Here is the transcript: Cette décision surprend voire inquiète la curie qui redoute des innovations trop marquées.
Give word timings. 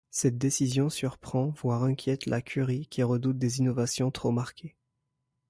Cette 0.09 0.39
décision 0.39 0.89
surprend 0.89 1.49
voire 1.51 1.83
inquiète 1.83 2.25
la 2.25 2.41
curie 2.41 2.87
qui 2.87 3.03
redoute 3.03 3.37
des 3.37 3.59
innovations 3.59 4.09
trop 4.09 4.31
marquées. 4.31 4.75